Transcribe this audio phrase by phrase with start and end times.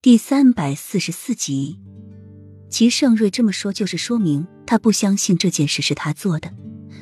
[0.00, 1.80] 第三百四十四集，
[2.70, 6.54] 齐盛瑞这么说，就是说明他不相信这件事是他做的。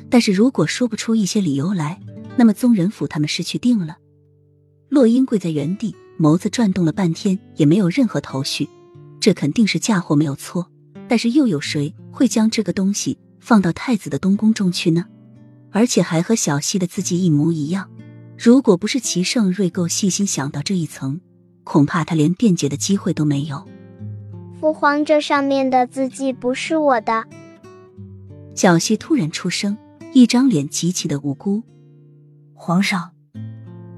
[0.09, 2.01] 但是如果说不出一些理由来，
[2.37, 3.97] 那么宗人府他们是去定了。
[4.89, 8.67] 洛英跪在原地，眸子转动了半天，也没有任何头绪。
[9.19, 10.71] 这肯定是嫁祸没有错，
[11.07, 15.05] 但是又有谁会将这个东西放到太子的东宫中去呢？
[15.69, 17.91] 而且还和小溪的字迹一模一样。
[18.35, 21.21] 如果不是齐盛瑞够细心想到这一层。
[21.67, 23.67] 恐怕他连辩解的机会都没有。
[24.57, 27.25] 父皇，这上面的字迹不是我的。
[28.55, 29.77] 小溪突然出声，
[30.13, 31.61] 一张脸极其的无辜。
[32.53, 33.11] 皇上，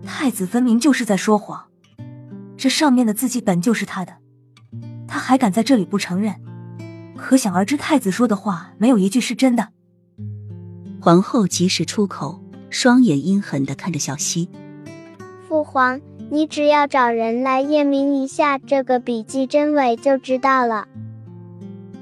[0.04, 1.68] 太子分明就是在说谎，
[2.58, 4.18] 这上面的字迹本就是他的，
[5.08, 6.42] 他还敢在这里不承认，
[7.16, 9.70] 可想而知太子说的话没有一句是真的。
[11.00, 14.50] 皇后及时出口，双眼阴狠的看着小溪。
[15.50, 16.00] 父皇。
[16.32, 20.88] 你只要找人来验明一下这个笔记真伪，就知道了。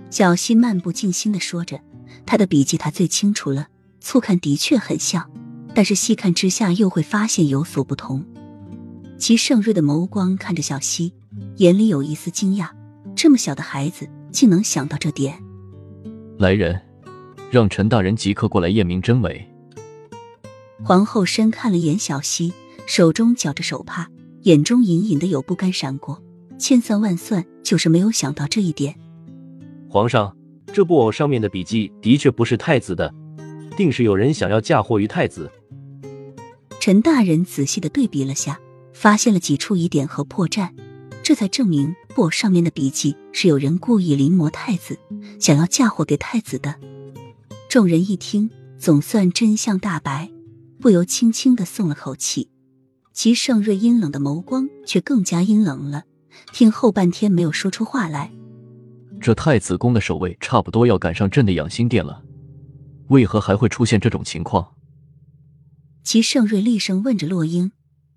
[0.10, 1.80] 小溪漫不经心的说着，
[2.26, 3.68] 他的笔记他最清楚了，
[4.02, 5.32] 粗看的确很像，
[5.74, 8.26] 但是细看之下又会发现有所不同。
[9.18, 11.14] 齐盛瑞的眸光看着小溪，
[11.56, 12.72] 眼里有一丝惊讶，
[13.16, 15.42] 这么小的孩子竟能想到这点。
[16.38, 16.82] 来人，
[17.50, 19.50] 让陈大人即刻过来验明真伪。
[20.84, 22.54] 皇后深看了眼小溪，
[22.88, 24.10] 手中绞着手帕。
[24.44, 26.24] 眼中隐隐的有不甘闪过，
[26.58, 28.98] 千算万算就是没有想到这一点。
[29.90, 30.34] 皇上，
[30.72, 33.14] 这布偶上面的笔迹的确不是太子的，
[33.76, 35.52] 定是有人想要嫁祸于太子。
[36.80, 38.58] 陈大人仔细的对比了下，
[38.94, 40.70] 发现了几处疑点和破绽，
[41.22, 44.98] 这才证明布偶上面的笔迹是有人故意临摹太子，
[45.42, 46.76] 想要嫁祸给太子的。
[47.68, 50.32] 众人一听，总算真相大白，
[50.80, 52.48] 不由轻轻的松了口气。
[53.18, 56.04] 齐盛瑞阴冷的眸光却更加阴冷了，
[56.54, 58.32] 听后半天没有说出话来。
[59.20, 62.22] 这太子宫的守卫差不多要赶上朕的养心殿了，
[63.08, 64.76] 为何还会出现这种情况？
[66.04, 67.72] 齐盛瑞厉声问着洛英，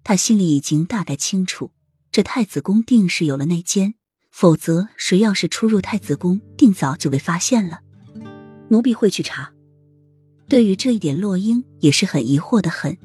[0.04, 1.70] 他心里已经大概清楚，
[2.12, 3.94] 这太子宫定是有了内奸，
[4.30, 7.80] 否则谁要是出入太子宫，定早就被发现了。
[8.68, 9.50] 奴婢会去查。
[10.46, 12.98] 对于这一点，洛英也是很疑惑的很。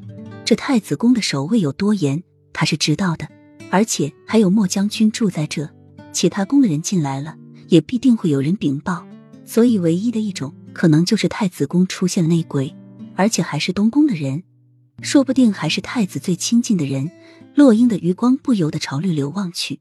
[0.46, 2.22] 这太子宫的守卫有多严，
[2.54, 3.28] 他是知道的，
[3.72, 5.68] 而且还有莫将军住在这，
[6.14, 7.36] 其他宫的人进来了，
[7.68, 9.04] 也必定会有人禀报。
[9.44, 12.76] 所以，唯一的一种可能就是太子宫出现了内鬼，
[13.16, 14.44] 而且还是东宫的人，
[15.02, 17.10] 说不定还是太子最亲近的人。
[17.56, 19.80] 洛英的余光不由得朝绿柳望去，